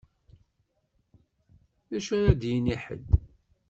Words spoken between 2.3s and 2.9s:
d-yini